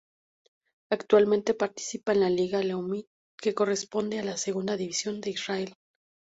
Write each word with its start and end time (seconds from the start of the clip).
Actualmente 0.91 1.53
participa 1.53 2.13
en 2.13 2.21
la 2.21 2.29
Liga 2.31 2.63
Leumit 2.63 3.05
que 3.39 3.53
corresponde 3.53 4.17
a 4.17 4.23
la 4.23 4.35
Segunda 4.35 4.75
División 4.75 5.21
de 5.21 5.29
Israel. 5.29 5.75